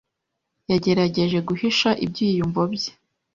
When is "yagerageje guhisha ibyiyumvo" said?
0.71-2.61